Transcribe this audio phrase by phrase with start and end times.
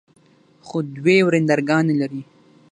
[0.65, 2.21] خو دوې ورندرګانې لري.